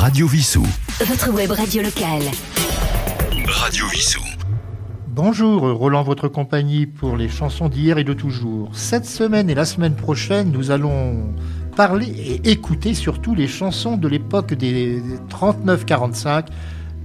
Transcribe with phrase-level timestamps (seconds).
[0.00, 0.66] Radio Vissou.
[1.04, 2.22] Votre web radio locale.
[3.46, 4.22] Radio Vissou.
[5.08, 8.70] Bonjour, Roland, votre compagnie pour les chansons d'hier et de toujours.
[8.72, 11.34] Cette semaine et la semaine prochaine, nous allons
[11.76, 16.46] parler et écouter surtout les chansons de l'époque des 39-45,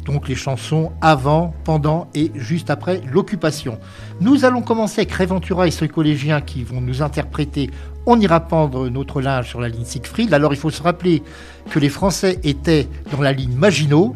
[0.05, 3.77] donc les chansons avant, pendant et juste après l'occupation.
[4.21, 7.71] Nous allons commencer avec Réventura et ses collégiens qui vont nous interpréter
[8.05, 10.33] On ira pendre notre linge sur la ligne Siegfried.
[10.33, 11.23] Alors il faut se rappeler
[11.71, 14.15] que les Français étaient dans la ligne Maginot,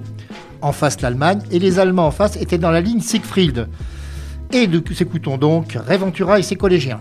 [0.62, 3.68] en face l'Allemagne, et les Allemands en face étaient dans la ligne Siegfried.
[4.52, 7.00] Et nous écoutons donc Réventura et ses collégiens.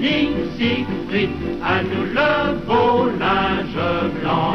[0.00, 1.30] Ligne Siegfried
[1.62, 2.32] À nous le
[2.66, 4.54] beau linge blanc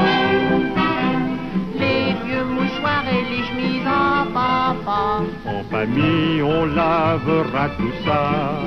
[1.80, 5.24] les vieux mouchoirs et les chemises en papa.
[5.46, 8.60] En famille, on lavera tout ça.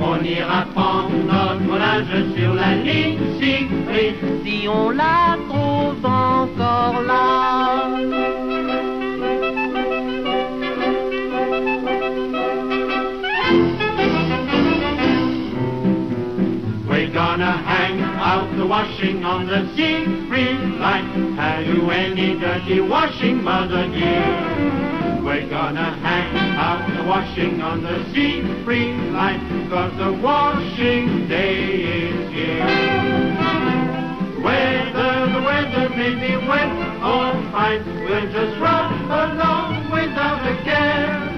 [0.00, 8.49] On ira prendre notre linge sur la ligne Siegfried Si on la trouve encore là.
[18.60, 21.32] The washing on the Siegfried line.
[21.36, 25.22] Have you any dirty washing, mother dear?
[25.24, 29.70] We're gonna hang out the washing on the Siegfried line.
[29.70, 31.56] Cause the washing day
[32.04, 32.66] is here.
[34.44, 36.70] Whether the weather may be wet
[37.00, 41.29] or fine, we'll just run along without a care.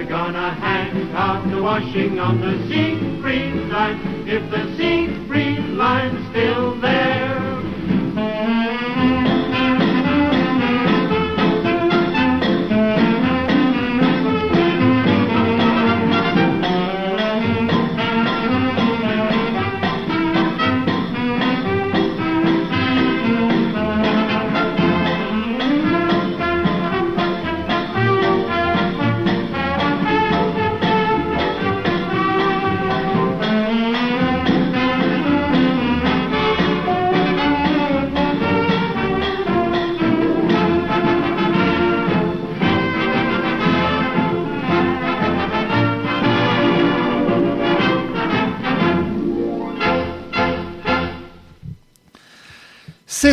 [0.00, 6.80] We're gonna hang out the washing on the Siegfried line if the Siegfried line's still
[6.80, 7.09] there.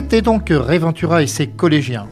[0.10, 2.08] C'était donc Réventura et ses collégiens.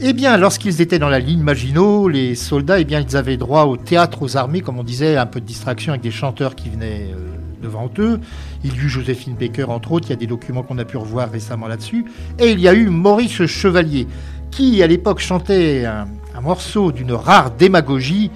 [0.00, 3.64] Eh bien, lorsqu'ils étaient dans la ligne Maginot, les soldats, eh bien, ils avaient droit
[3.64, 6.70] au théâtre aux armées, comme on disait, un peu de distraction avec des chanteurs qui
[6.70, 8.18] venaient euh, devant eux.
[8.64, 10.86] Il y a eu Joséphine Baker, entre autres, il y a des documents qu'on a
[10.86, 12.06] pu revoir récemment là-dessus.
[12.38, 14.06] Et il y a eu Maurice Chevalier,
[14.50, 18.30] qui, à l'époque, chantait un morceau d'une rare démagogie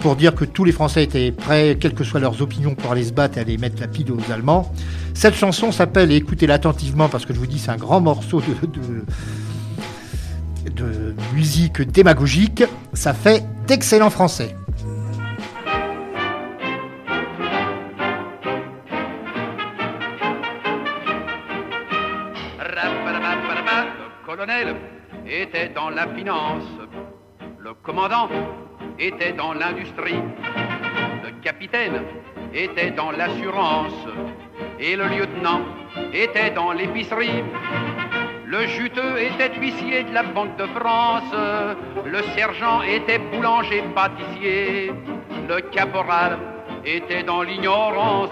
[0.00, 3.04] pour dire que tous les Français étaient prêts, quelles que soient leurs opinions, pour aller
[3.04, 4.72] se battre et aller mettre la pile aux Allemands.
[5.14, 9.04] Cette chanson s'appelle, écoutez-la attentivement, parce que je vous dis, c'est un grand morceau de,
[10.70, 12.64] de, musique démagogique.
[12.92, 14.54] Ça fait d'excellents Français.
[22.58, 24.76] Le colonel
[25.26, 26.64] était dans la finance,
[27.58, 28.28] le commandant
[28.98, 30.22] était dans l'industrie,
[31.22, 32.02] le capitaine
[32.54, 33.92] était dans l'assurance.
[34.78, 35.62] Et le lieutenant
[36.12, 37.42] était dans l'épicerie.
[38.46, 41.34] Le juteux était huissier de la Banque de France,
[42.04, 44.92] le sergent était boulanger pâtissier,
[45.48, 46.38] le caporal
[46.84, 48.30] était dans l'ignorance.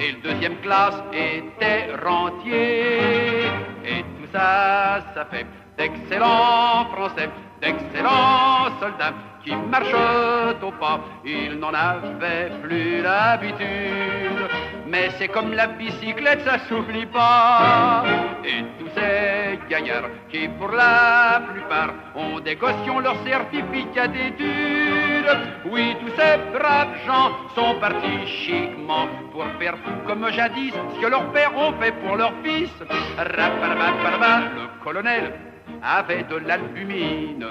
[0.00, 3.46] Et le deuxième classe était rentier.
[3.84, 5.46] Et tout ça, ça fait
[5.76, 7.30] d'excellents Français,
[7.60, 9.14] d'excellents soldats
[9.48, 11.00] qui au pas.
[11.24, 14.48] Ils n'en avaient plus l'habitude.
[14.86, 18.04] Mais c'est comme la bicyclette, ça s'oublie pas.
[18.44, 25.36] Et tous ces gaillards qui, pour la plupart, ont des gossions leur certificat d'études.
[25.70, 31.30] Oui, tous ces braves gens sont partis chiquement pour faire comme jadis ce que leurs
[31.32, 32.72] pères ont fait pour leurs fils.
[33.18, 35.34] Le colonel
[35.82, 37.46] avait de l'albumine.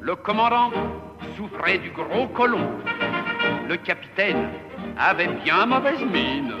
[0.00, 0.70] Le commandant
[1.38, 2.68] souffrait du gros colon.
[3.68, 4.48] Le capitaine
[4.98, 6.52] avait bien mauvaise mine.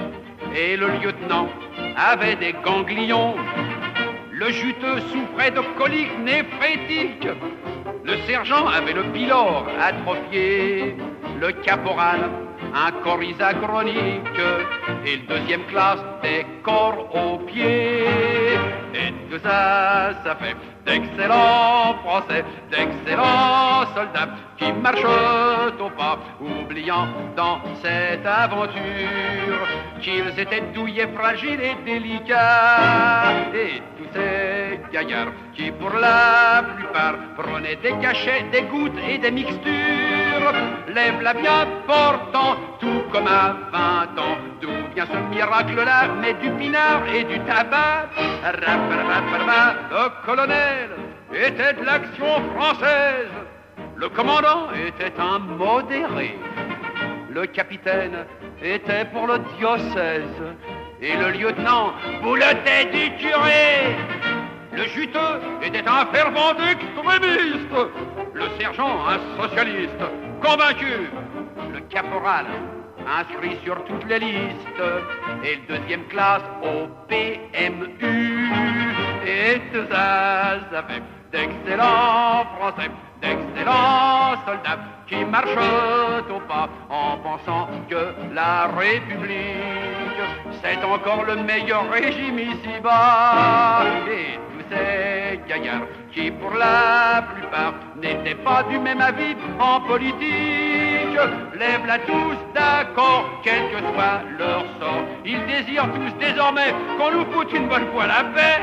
[0.54, 1.48] Et le lieutenant
[1.96, 3.34] avait des ganglions.
[4.30, 7.28] Le juteux souffrait de coliques néphrétiques.
[8.04, 10.94] Le sergent avait le pylore atrophié.
[11.40, 12.30] Le caporal
[12.74, 14.40] un corisa chronique
[15.06, 18.04] et le deuxième classe des corps aux pieds.
[18.94, 25.04] Et tout ça, ça fait d'excellents Français, d'excellents soldats qui marchent
[25.80, 27.06] au pas, oubliant
[27.36, 29.66] dans cette aventure
[30.00, 33.32] qu'ils étaient douillés, fragiles et délicats.
[33.54, 39.30] Et tous ces gaillards qui, pour la plupart, prenaient des cachets, des gouttes et des
[39.30, 40.52] mixtures,
[40.88, 44.38] lèvent la bien portant, tout comme à 20 ans.
[44.60, 46.08] D'où vient ce miracle-là?
[46.20, 48.08] Mais du pinard et du tabac.
[49.90, 50.90] Le colonel
[51.32, 53.47] était de l'action française.
[54.00, 56.38] Le commandant était un modéré.
[57.30, 58.26] Le capitaine
[58.62, 60.22] était pour le diocèse.
[61.02, 63.96] Et le lieutenant boulotait du curé.
[64.72, 67.74] Le juteux était un fervent extrémiste.
[68.34, 70.04] Le sergent, un socialiste
[70.40, 71.10] convaincu.
[71.72, 72.46] Le caporal,
[73.04, 74.82] inscrit sur toutes les listes.
[75.42, 78.52] Et le deuxième classe au PMU.
[79.26, 79.60] Et
[79.90, 81.02] ça fait
[81.32, 85.48] d'excellents Français, d'excellents soldats qui marchent
[86.30, 90.20] au pas en pensant que la République,
[90.62, 93.84] c'est encore le meilleur régime ici-bas.
[94.10, 101.18] Et tous ces gaillards qui, pour la plupart, n'étaient pas du même avis en politique,
[101.58, 105.02] lèvent-la tous d'accord, quel que soit leur sort.
[105.24, 108.60] Ils désirent tous désormais qu'on nous foute une bonne fois la paix.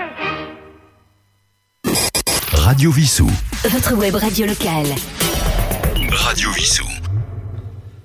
[2.54, 3.30] Radio Vissou.
[3.70, 4.86] Votre web radio locale.
[6.12, 6.86] Radio Vissou.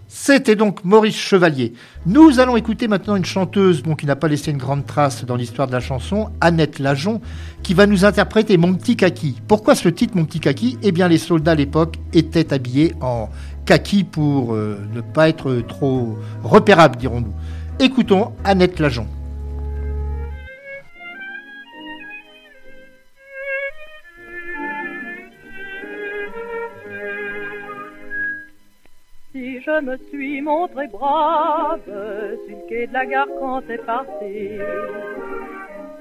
[0.08, 1.74] C'était donc Maurice Chevalier.
[2.06, 5.36] Nous allons écouter maintenant une chanteuse bon, qui n'a pas laissé une grande trace dans
[5.36, 7.20] l'histoire de la chanson, Annette Lajon,
[7.62, 9.42] qui va nous interpréter Mon petit kaki.
[9.48, 10.78] Pourquoi ce titre Mon petit kaki?
[10.82, 13.28] Eh bien, les soldats à l'époque étaient habillés en
[13.66, 17.34] kaki pour euh, ne pas être trop repérables, dirons-nous.
[17.80, 19.06] Écoutons Annette Lajon.
[29.64, 34.58] Je me suis montré brave sur le quai de la gare quand c'est parti,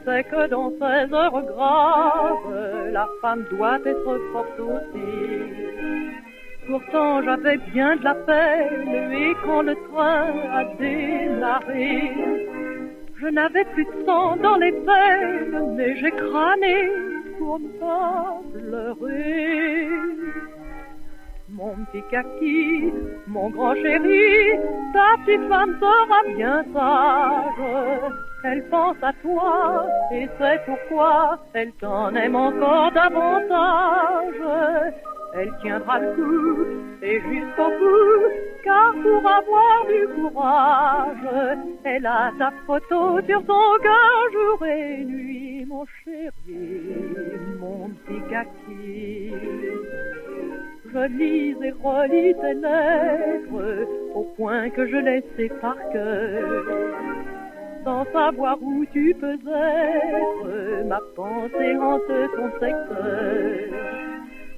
[0.06, 5.12] c'est que dans ces heures graves, la femme doit être forte aussi.
[6.68, 12.14] Pourtant j'avais bien de la peine et quand le train a démarré,
[13.20, 16.90] je n'avais plus de sang dans les veines, mais j'ai crâné
[17.38, 19.88] pour ne pas pleurer.
[21.60, 22.90] Mon petit kaki,
[23.28, 24.58] mon grand chéri,
[24.94, 28.14] ta petite femme sera bien sage.
[28.46, 34.42] Elle pense à toi et c'est pourquoi elle t'en aime encore davantage.
[35.36, 36.66] Elle tiendra le coup
[37.02, 38.32] et jusqu'au bout,
[38.64, 45.66] car pour avoir du courage, elle a ta photo sur son cœur jour et nuit,
[45.68, 46.32] mon chéri,
[47.60, 49.34] mon petit kaki.
[50.92, 56.64] Je lis et relis tes lettres au point que je les sais par cœur.
[57.84, 62.02] Sans savoir où tu peux être, ma pensée hante
[62.36, 63.70] ton secteur.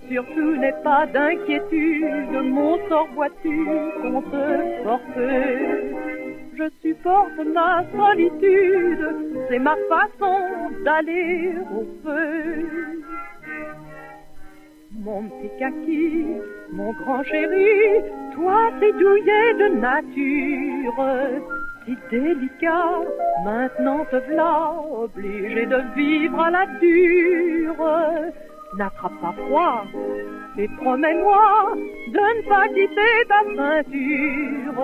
[0.10, 3.66] Surtout n'aie pas d'inquiétude, mon sort vois-tu
[4.02, 5.20] qu'on te porte.
[6.58, 9.16] Je supporte ma solitude,
[9.50, 10.40] c'est ma façon
[10.86, 13.02] d'aller au feu.
[15.04, 16.28] Mon petit kaki,
[16.74, 18.04] mon grand chéri,
[18.36, 21.04] toi t'es douillet de nature,
[21.86, 23.00] si délicat,
[23.44, 27.84] maintenant te v'là, obligé de vivre à la dure.
[28.78, 29.86] N'attrape pas froid
[30.60, 31.74] et promets-moi
[32.08, 34.84] de ne pas quitter ta ceinture.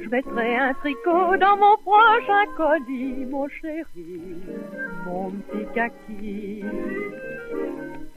[0.00, 4.22] je mettrai un tricot dans mon prochain colis, mon chéri,
[5.04, 6.64] mon petit kaki.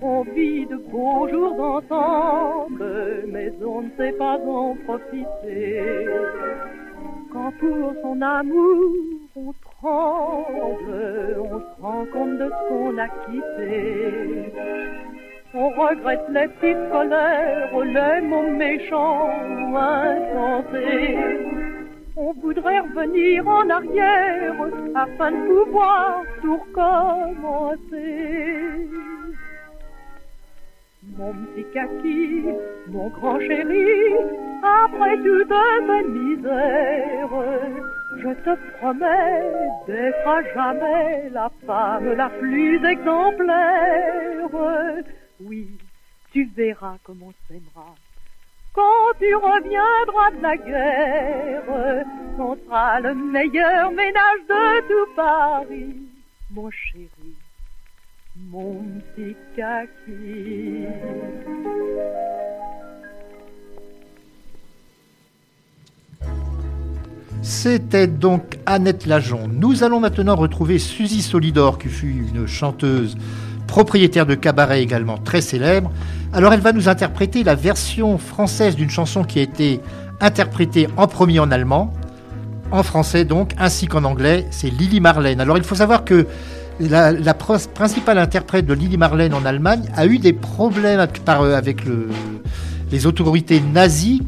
[0.03, 6.07] On vit de beaux jours ensemble, mais on ne sait pas en profiter.
[7.31, 8.95] Quand pour son amour
[9.35, 14.51] on tremble, on se rend compte de ce qu'on a quitté.
[15.53, 19.29] On regrette les petites colères, les mots méchants
[19.69, 21.17] ou insensés.
[22.17, 24.55] On voudrait revenir en arrière
[24.95, 28.01] afin de pouvoir tout recommencer.
[31.21, 32.45] Mon petit kaki,
[32.87, 33.85] mon grand chéri,
[34.63, 35.53] après toutes
[35.87, 37.29] ces misères,
[38.17, 39.51] je te promets
[39.85, 44.49] d'être à jamais la femme la plus exemplaire.
[45.41, 45.67] Oui,
[46.31, 47.93] tu verras comment on s'aimera.
[48.73, 52.05] Quand tu reviendras de la guerre,
[52.39, 55.97] on sera le meilleur ménage de tout Paris,
[56.49, 57.35] mon chéri,
[58.51, 58.83] mon
[59.15, 59.55] petit.
[67.41, 69.47] C'était donc Annette Lajon.
[69.47, 73.15] Nous allons maintenant retrouver Suzy Solidor, qui fut une chanteuse
[73.67, 75.89] propriétaire de cabaret également très célèbre.
[76.33, 79.79] Alors elle va nous interpréter la version française d'une chanson qui a été
[80.19, 81.93] interprétée en premier en allemand,
[82.71, 85.39] en français donc, ainsi qu'en anglais, c'est Lily Marlène.
[85.39, 86.27] Alors il faut savoir que
[86.79, 92.09] la, principale interprète de Lily Marlène en Allemagne a eu des problèmes avec le,
[92.91, 94.21] les autorités nazies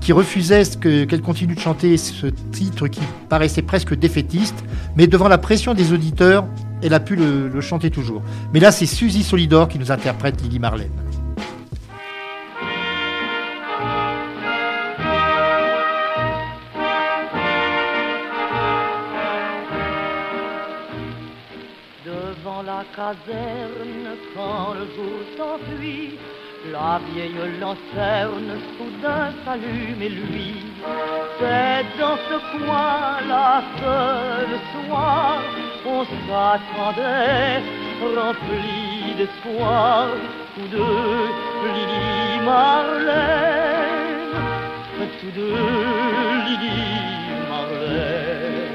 [0.00, 4.64] qui refusait qu'elle continue de chanter ce titre qui paraissait presque défaitiste,
[4.96, 6.46] mais devant la pression des auditeurs,
[6.82, 8.22] elle a pu le, le chanter toujours.
[8.54, 11.07] Mais là, c'est Suzy Solidor qui nous interprète Lily Marlène.
[22.98, 26.18] Caserne, quand le jour s'enfuit,
[26.72, 30.50] la vieille lanterne soudain s'allume et lui,
[31.38, 33.98] c'est dans ce coin-là que
[34.52, 35.38] le soir,
[35.86, 37.62] on s'attendait,
[38.16, 40.08] rempli d'espoir,
[40.56, 41.28] tous deux,
[41.74, 44.34] Lily Marlène,
[45.20, 45.66] tous deux,
[46.46, 46.82] Lily
[47.48, 48.67] Marlène,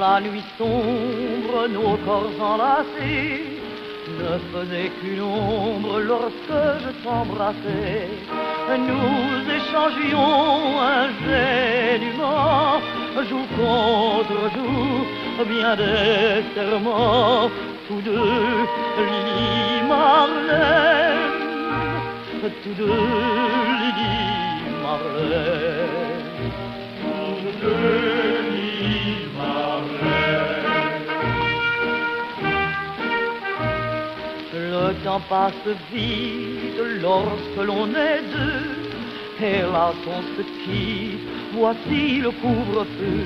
[0.00, 3.60] la nuit sombre, nos corps enlacés
[4.18, 8.08] ne faisaient qu'une ombre lorsque je t'embrassais.
[8.88, 12.80] Nous échangions ingénument,
[13.28, 17.50] jour contre jour, bien des serments,
[17.86, 18.40] tous deux,
[19.08, 19.80] Lily
[22.62, 23.04] tous deux,
[23.80, 24.20] Lily
[27.42, 28.59] tous deux,
[34.52, 38.80] Le temps passe vite lorsque l'on est deux.
[39.42, 43.24] Hélas, on se quitte, voici le couvre-feu.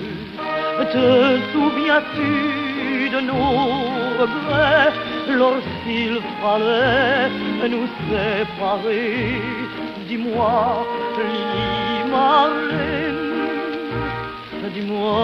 [0.93, 3.51] Te souviens-tu de nos
[4.21, 4.93] regrets
[5.29, 7.31] lorsqu'il fallait
[7.69, 9.41] nous séparer?
[10.07, 10.87] Dis-moi,
[11.19, 13.25] Lily Marlène,
[14.73, 15.19] dis-moi,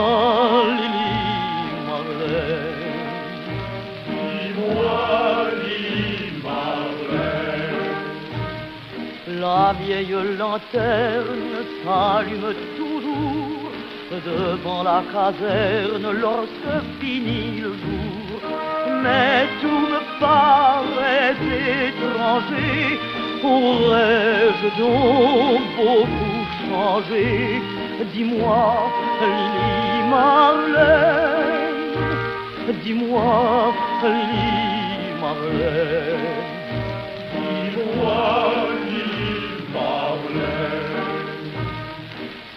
[0.78, 1.19] Lily
[9.40, 13.70] La vieille lanterne s'allume toujours
[14.26, 18.40] devant la caserne lorsque finit le jour.
[19.02, 21.37] Mais tout me paraît
[21.88, 22.99] étranger.
[23.42, 27.62] Aurais-je donc beaucoup changé
[28.12, 28.90] Dis-moi,
[30.10, 31.29] Marlène,
[32.84, 33.72] dis-moi,
[34.02, 36.36] Lily Marlène,
[37.34, 38.18] dis-moi,
[38.86, 39.34] Lily
[39.74, 41.00] Marlène.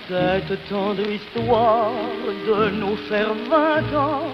[0.07, 1.91] Cette tendre histoire
[2.47, 4.27] de nos chers vingt ans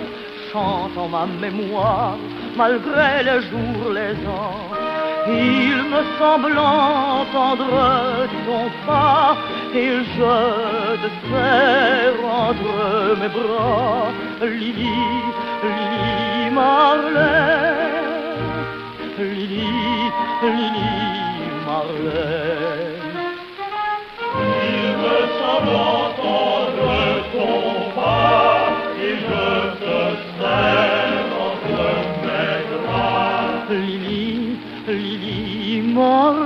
[0.52, 2.18] chante en ma mémoire,
[2.58, 4.66] malgré les jours, les ans.
[5.28, 9.38] Il me semble entendre ton pas
[9.76, 10.36] et je
[11.02, 14.88] te serre entre mes bras, Lily,
[16.52, 18.10] Marlène,
[19.18, 19.68] Lily,
[20.44, 20.92] Lily
[21.66, 23.10] Marlène.
[24.42, 26.92] Il me semble entendre
[27.34, 27.62] ton
[27.96, 28.62] pas
[29.02, 29.48] et je
[29.80, 30.00] te
[30.40, 31.84] serre entre
[32.26, 36.39] mes bras, Lily, Lily Marlène.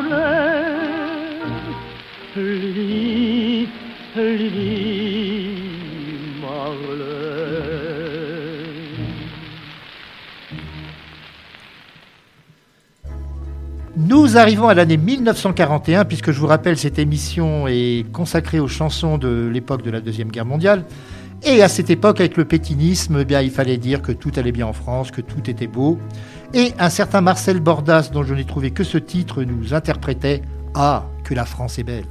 [14.34, 19.20] Nous arrivons à l'année 1941, puisque je vous rappelle, cette émission est consacrée aux chansons
[19.20, 20.86] de l'époque de la Deuxième Guerre mondiale.
[21.44, 24.52] Et à cette époque, avec le pétinisme, eh bien, il fallait dire que tout allait
[24.52, 26.00] bien en France, que tout était beau.
[26.56, 30.42] Et un certain Marcel Bordas, dont je n'ai trouvé que ce titre, nous interprétait
[30.74, 32.06] Ah, que la France est belle.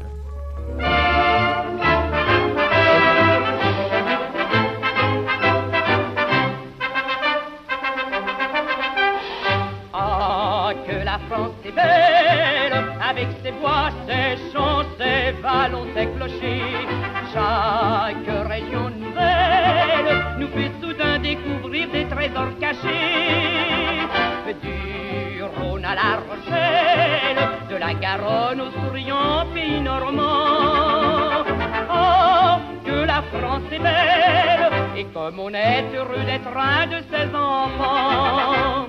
[24.62, 27.38] Du Rhône à la Rochelle,
[27.70, 31.44] de la Garonne au souriant pays normand.
[31.90, 37.28] Oh, que la France est belle, et comme on est heureux d'être un de ses
[37.34, 38.88] enfants.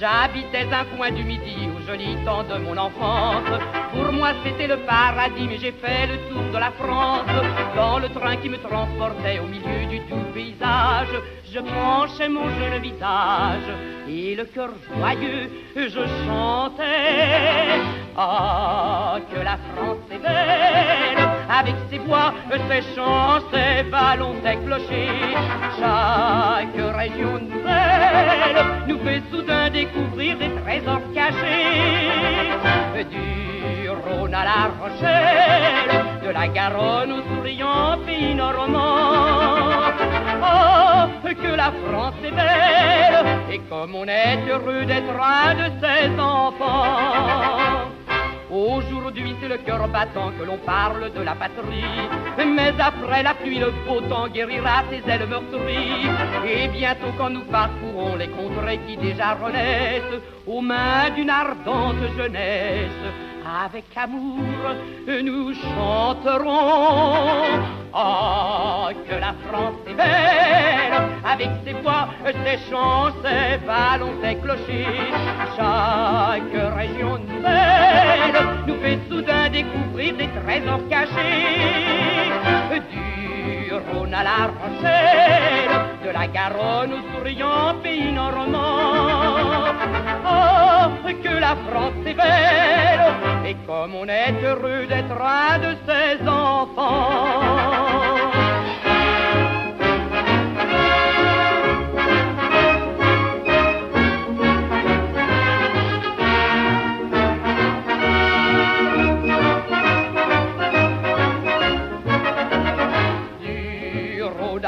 [0.00, 3.60] J'habitais un coin du midi au joli temps de mon enfance.
[3.96, 7.26] Pour moi c'était le paradis, mais j'ai fait le tour de la France.
[7.74, 11.14] Dans le train qui me transportait au milieu du doux paysage,
[11.52, 13.68] je penchais mon jeune visage
[14.08, 17.80] et le cœur joyeux, je chantais.
[18.16, 22.32] Ah, que la France est belle, avec ses bois,
[22.68, 25.34] ses champs, ses vallons, ses clochers.
[25.78, 32.10] Chaque région nouvelle nous fait soudain découvrir des trésors cachés.
[33.10, 33.55] Du
[34.80, 39.92] Rochelle, de la Garonne au souriant pays normand.
[40.42, 46.20] Oh, que la France est belle, et comme on est heureux d'être un de ses
[46.20, 47.90] enfants.
[48.50, 51.84] Aujourd'hui c'est le cœur battant que l'on parle de la patrie
[52.38, 56.06] Mais après la pluie le beau temps guérira ses ailes meurtries
[56.46, 63.02] Et bientôt quand nous parcourons les contrées qui déjà renaissent Aux mains d'une ardente jeunesse
[63.46, 64.74] avec amour,
[65.22, 67.62] nous chanterons.
[67.94, 70.92] Ah, que la France est belle,
[71.24, 75.12] avec ses bois, ses champs, ses ballons, ses clochers.
[75.56, 78.34] Chaque région nouvelle
[78.66, 82.82] nous fait soudain découvrir des trésors cachés.
[82.90, 85.70] Du Rhône à la Rochelle,
[86.04, 89.66] de la Garonne au souriant pays normand.
[90.28, 90.88] Oh,
[91.22, 92.85] que la France est belle,
[93.66, 97.56] comme on est heureux d'être un de ses enfants.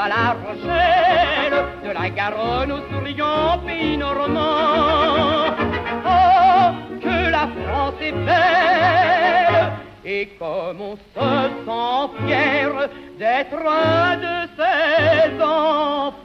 [0.01, 4.98] À la Rochelle, de la Garonne au souriant pays normand.
[8.09, 9.71] Est belle,
[10.05, 10.99] et comme on se
[11.65, 16.19] sent fier d'être un de ses enfants.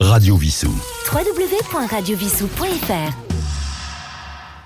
[0.00, 0.74] Radio Vissou.
[1.12, 3.12] www.radiovissou.fr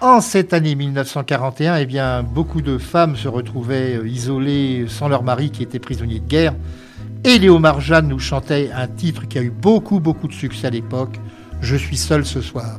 [0.02, 5.22] En cette année 1941, eh bien, beaucoup de femmes se retrouvaient euh, isolées sans leur
[5.22, 6.52] mari qui était prisonnier de guerre.
[7.24, 10.70] Et Léo Marjan nous chantait un titre qui a eu beaucoup, beaucoup de succès à
[10.70, 11.16] l'époque,
[11.60, 12.78] Je suis seul ce soir.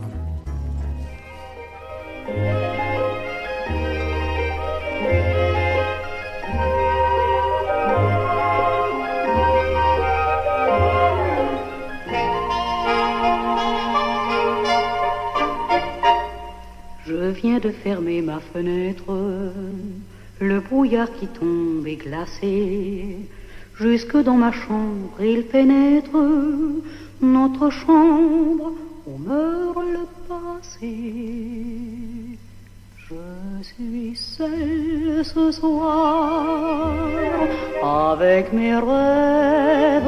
[17.05, 19.13] Je viens de fermer ma fenêtre,
[20.39, 23.17] le brouillard qui tombe est glacé.
[23.79, 26.11] Jusque dans ma chambre il pénètre,
[27.21, 28.73] notre chambre
[29.07, 30.97] où meurt le passé.
[32.97, 36.93] Je suis seule ce soir
[37.81, 40.03] avec mes rêves.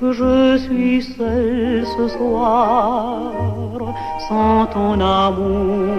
[0.00, 3.94] Je suis seule ce soir
[4.28, 5.92] sans ton amour.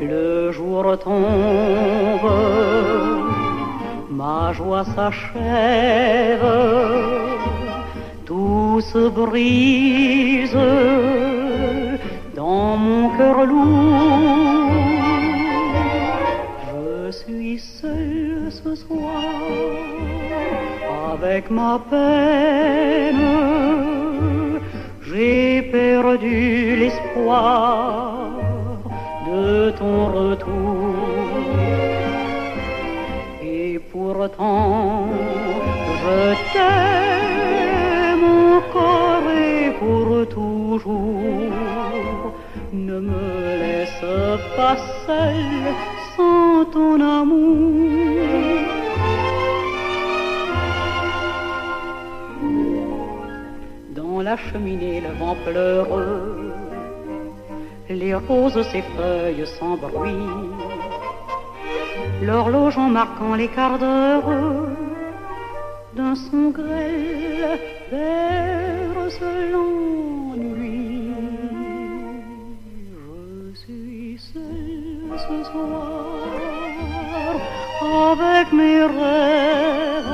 [0.00, 2.30] Le jour tombe,
[4.20, 6.52] ma joie s'achève,
[8.26, 10.60] tout se brise
[12.36, 14.72] dans mon cœur lourd.
[16.70, 19.22] Je suis seule ce soir
[21.14, 23.26] avec ma peine.
[25.08, 28.28] J'ai perdu l'espoir
[29.28, 31.19] de ton retour.
[36.02, 36.18] Je
[36.52, 38.24] t'aime
[38.58, 41.50] encore et pour toujours.
[42.72, 44.04] Ne me laisse
[44.56, 45.74] pas seule
[46.16, 48.20] sans ton amour.
[53.94, 56.52] Dans la cheminée, le vent pleureux,
[57.88, 60.69] les roses s'effeuillent sans bruit
[62.22, 64.28] l'horloge en marquant les quarts d'heure
[65.94, 67.58] d'un son grêle
[67.90, 69.20] berce
[69.52, 71.12] l'ennui.
[73.52, 76.16] Je suis seule ce soir
[78.12, 80.10] avec mes rêves.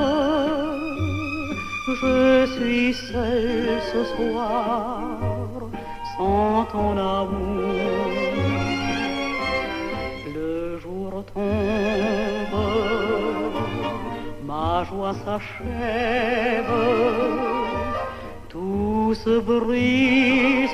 [2.01, 5.09] Je suis seule ce soir
[6.17, 8.36] sans ton amour.
[14.43, 16.65] Ma joie s'achève,
[18.49, 20.71] tout se brise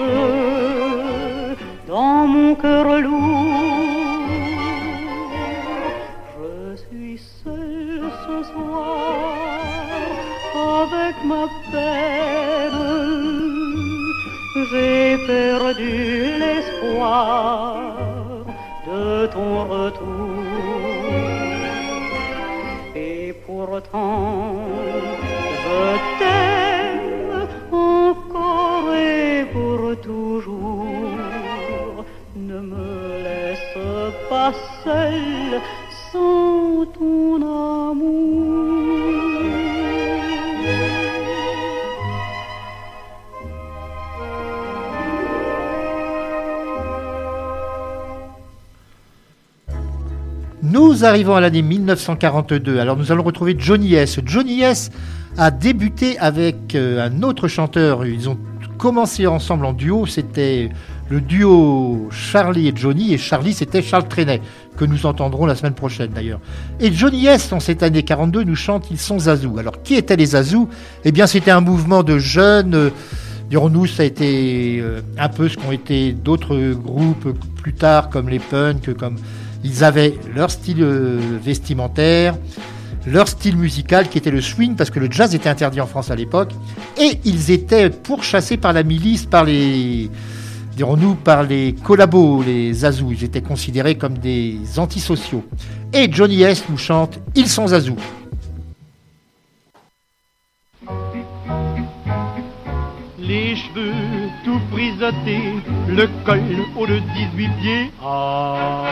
[1.87, 4.29] dans mon cœur lourd.
[6.37, 9.35] Je suis seule ce soir
[10.81, 12.83] avec ma peine.
[14.71, 15.93] J'ai perdu
[16.39, 17.75] l'espoir
[18.87, 20.22] de ton retour.
[23.75, 23.81] Je
[26.19, 30.85] t'aime encore et pour toujours.
[32.35, 33.77] Ne me laisse
[34.29, 35.59] pas seule
[36.11, 37.72] sans ton amour.
[50.93, 52.77] Nous arrivons à l'année 1942.
[52.77, 54.19] Alors nous allons retrouver Johnny S.
[54.23, 54.91] Johnny S
[55.39, 58.05] a débuté avec euh, un autre chanteur.
[58.05, 58.37] Ils ont
[58.77, 60.05] commencé ensemble en duo.
[60.05, 60.69] C'était
[61.09, 63.11] le duo Charlie et Johnny.
[63.11, 64.39] Et Charlie, c'était Charles Trenet,
[64.77, 66.39] que nous entendrons la semaine prochaine d'ailleurs.
[66.79, 69.57] Et Johnny S, en cette année 42, nous chante Ils sont Zazou.
[69.57, 70.69] Alors qui étaient les Zazou
[71.05, 72.75] Eh bien, c'était un mouvement de jeunes.
[72.75, 72.89] euh,
[73.49, 78.29] Dirons-nous, ça a été euh, un peu ce qu'ont été d'autres groupes plus tard, comme
[78.29, 79.15] les punks, comme
[79.63, 82.35] ils avaient leur style euh, vestimentaire,
[83.05, 86.11] leur style musical qui était le swing, parce que le jazz était interdit en France
[86.11, 86.51] à l'époque,
[86.97, 90.09] et ils étaient pourchassés par la milice, par les,
[90.75, 93.11] dirons-nous, par les collabos, les Zazou.
[93.11, 95.43] Ils étaient considérés comme des antisociaux.
[95.93, 97.95] Et Johnny S nous chante Ils sont Zazou.
[103.19, 103.93] Les cheveux
[104.43, 105.53] tout frisottés,
[105.87, 106.41] le col
[106.77, 107.91] haut de 18 pieds.
[108.03, 108.83] Ah,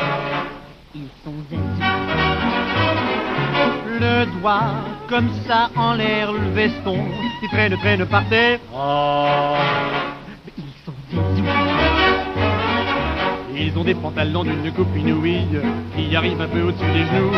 [4.00, 4.72] Le doigt
[5.08, 6.98] comme ça en l'air, le veston
[7.40, 8.60] qui traîne, traîne par terre.
[8.76, 9.56] Ah,
[10.58, 10.94] Ils sont
[13.54, 15.46] ils ont des pantalons d'une coupe inouïe
[15.96, 17.32] qui arrivent un peu au-dessus des genoux.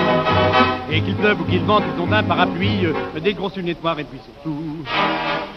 [0.91, 2.87] Et qu'il pleuve ou qu'il vente, ils ont un parapluie,
[3.21, 4.77] des grosses lunettes noires et puis surtout.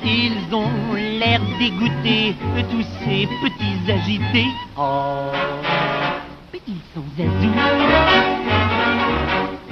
[0.04, 4.46] Ils ont l'air dégoûtés de tous ces petits agités.
[4.76, 5.30] Ah,
[6.52, 7.54] Mais ils sont zazous.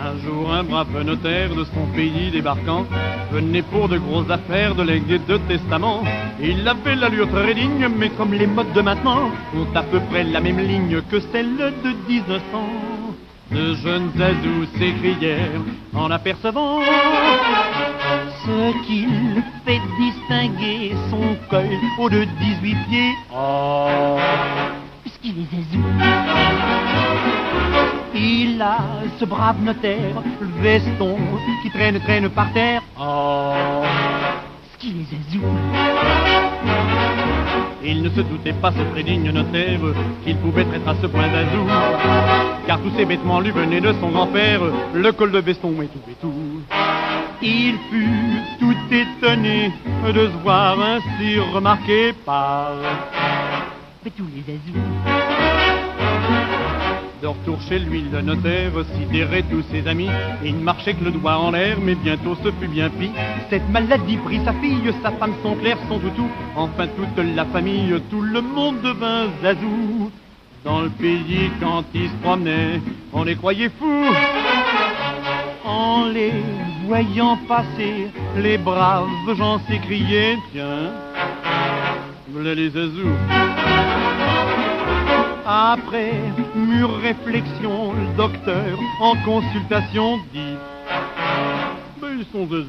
[0.00, 2.84] Un jour, un brave notaire de son pays débarquant
[3.32, 6.02] venait pour de grosses affaires de léguer de testament.
[6.40, 10.24] Il avait l'allure très digne, mais comme les modes de maintenant ont à peu près
[10.24, 12.40] la même ligne que celle de 1900.
[13.50, 15.62] De jeunes azous s'écrièrent
[15.94, 16.80] en apercevant
[18.44, 23.12] Ce qu'il fait distinguer son col haut de 18 pieds.
[23.32, 24.16] Oh,
[25.24, 25.82] Puisqu'il est zazou.
[28.14, 28.78] Il a
[29.18, 31.16] ce brave notaire, le veston
[31.62, 32.82] qui traîne, traîne par terre.
[33.00, 33.52] oh.
[34.72, 35.04] Ce qu'il est.
[37.86, 39.80] Il ne se doutait pas, ce très digne notaire,
[40.24, 41.66] qu'il pouvait être à ce point d'azou.
[42.66, 44.60] Car tous ces vêtements lui venaient de son grand-père,
[44.94, 46.62] le col de veston et tout et tout.
[47.42, 49.72] Il fut tout étonné
[50.06, 52.72] de se voir ainsi remarqué par...
[54.04, 54.78] Tous les zazous.
[57.22, 60.10] De retour chez lui, le notaire sidérait tous ses amis.
[60.44, 63.10] Il ne marchait que le doigt en l'air, mais bientôt ce fut bien pis.
[63.48, 66.28] Cette maladie prit sa fille, sa femme, son clerc, son toutou.
[66.54, 70.10] Enfin toute la famille, tout le monde devint zazou.
[70.64, 74.14] Dans le pays, quand ils se promenaient, on les croyait fous.
[75.64, 76.32] En les
[76.86, 80.92] voyant passer, les braves gens s'écriaient Tiens,
[82.28, 83.63] voilà les zazous.
[85.46, 86.12] Après
[86.54, 90.56] mûre réflexion, le docteur en consultation dit
[92.32, 92.66] son zezou.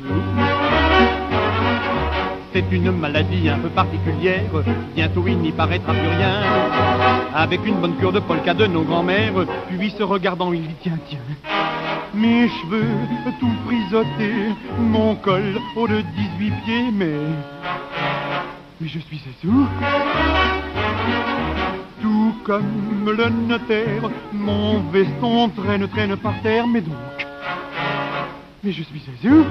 [2.54, 4.44] C'est une maladie un peu particulière,
[4.96, 6.40] bientôt il n'y paraîtra plus rien.
[7.34, 9.34] Avec une bonne cure de polka de nos grands-mères,
[9.68, 11.20] puis se regardant, il dit tiens, tiens.
[12.14, 12.86] Mes cheveux
[13.40, 16.02] tout frisottés, mon col haut de
[16.40, 17.18] 18 pieds, mais.
[18.80, 19.68] Mais je suis zezou.
[22.02, 26.96] Tout comme le notaire, mon veston traîne, traîne par terre, mais donc.
[28.64, 29.46] Mais je suis zezou.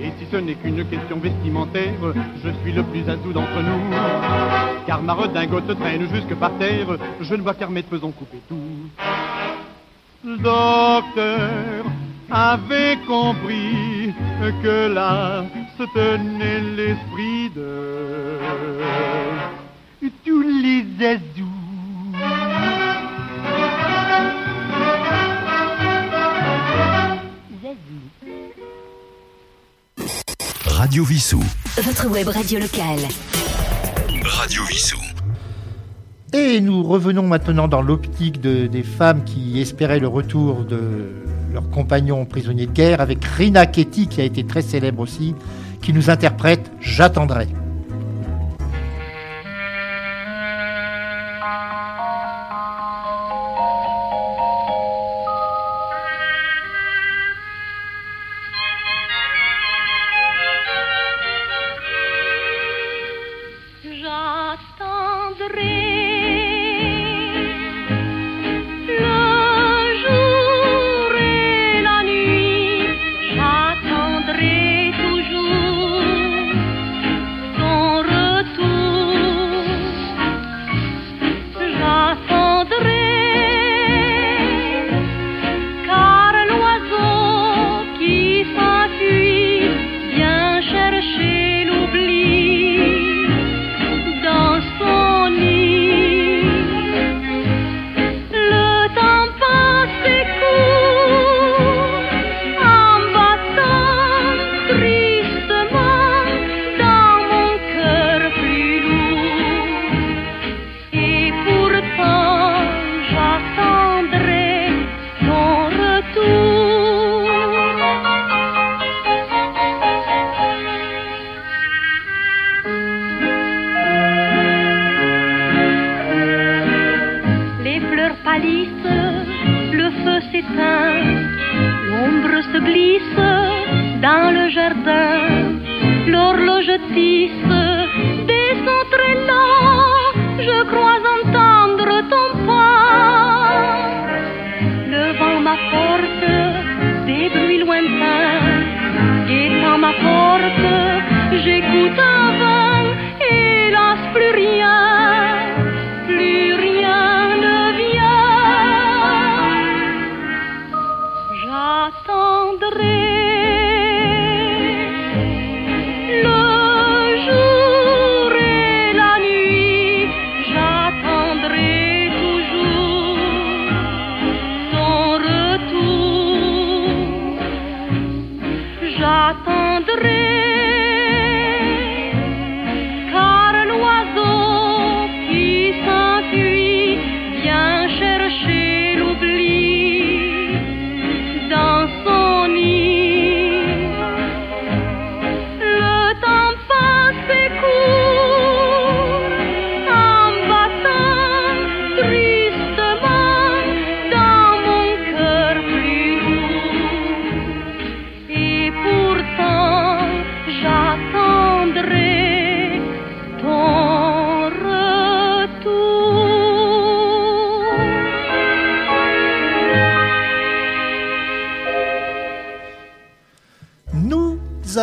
[0.00, 2.00] Et si ce n'est qu'une question vestimentaire,
[2.42, 3.96] je suis le plus azou d'entre nous.
[4.86, 8.88] Car ma redingote traîne jusque par terre, je ne vois qu'Hermès faisons couper tout.
[10.24, 11.84] Docteur
[12.30, 14.12] avait compris
[14.62, 15.44] que là
[15.80, 18.38] se tenait l'esprit de
[20.24, 21.46] tous les azous.
[30.66, 31.42] Radio Vissou.
[31.82, 32.98] Votre web radio locale.
[34.22, 34.98] Radio Vissou.
[36.32, 40.78] Et nous revenons maintenant dans l'optique de- des femmes qui espéraient le retour de
[41.52, 45.34] leurs compagnons prisonniers de guerre avec Rina Ketty qui a été très célèbre aussi,
[45.82, 47.48] qui nous interprète J'attendrai.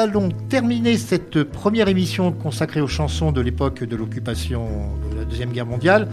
[0.07, 4.65] Allons terminer cette première émission consacrée aux chansons de l'époque de l'occupation
[5.11, 6.07] de la Deuxième Guerre mondiale.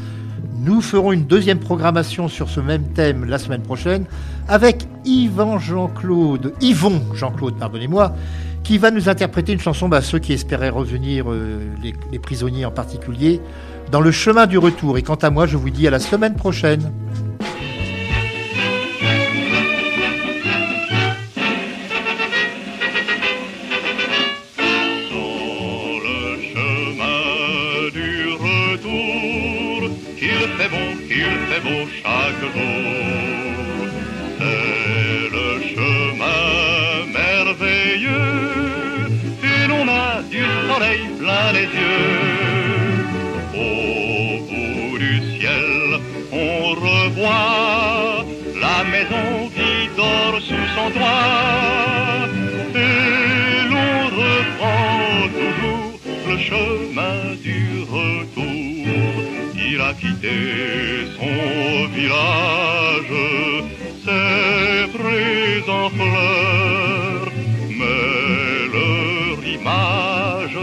[0.59, 4.07] Nous ferons une deuxième programmation sur ce même thème la semaine prochaine
[4.49, 8.17] avec Yvan Jean-Claude, Yvon Jean-Claude, pardonnez-moi,
[8.65, 12.65] qui va nous interpréter une chanson, bah, ceux qui espéraient revenir, euh, les, les prisonniers
[12.65, 13.41] en particulier,
[13.93, 14.99] dans le chemin du retour.
[14.99, 16.91] Et quant à moi, je vous dis à la semaine prochaine.
[52.75, 52.81] Et
[53.70, 58.87] l'on reprend toujours le chemin du retour.
[59.57, 60.37] Il a quitté
[61.16, 63.16] son village,
[64.05, 67.33] ses prises en fleurs,
[67.79, 70.59] mais leur image,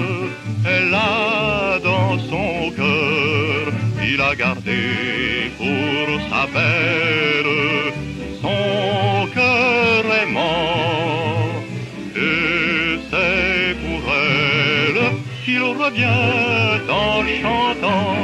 [0.67, 7.61] elle a dans son cœur, il a gardé pour sa son
[12.15, 15.02] Et c'est pour elle
[15.44, 18.15] qu'il revient en chantant.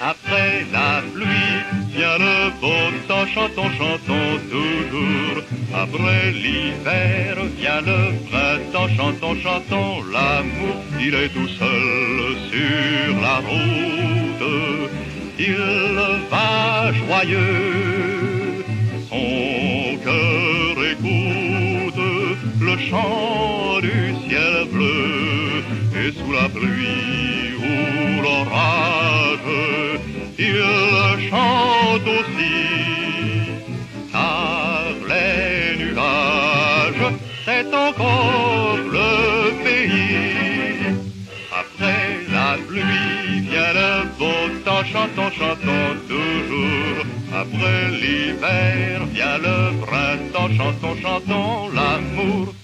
[0.00, 1.58] Après la pluie
[1.92, 5.42] vient le beau temps, chantons, chantons toujours.
[5.74, 10.76] Après l'hiver vient le printemps, chantons, chantons l'amour.
[11.00, 14.90] Il est tout seul sur la route,
[15.38, 15.56] il
[16.30, 17.97] va joyeux.
[22.90, 25.62] Chant du ciel bleu
[26.00, 30.00] et sous la pluie ou l'orage,
[30.38, 30.62] il
[31.28, 32.58] chante aussi.
[34.12, 37.12] Car les nuages,
[37.44, 39.10] c'est encore le
[39.64, 40.96] pays.
[41.62, 47.04] Après la pluie vient le beau temps, chantons, chantons toujours.
[47.42, 52.54] Après l'hiver vient le printemps, chantons, chantons l'amour.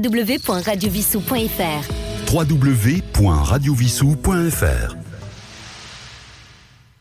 [0.00, 5.03] www.radiovissou.fr www.radiovissou.fr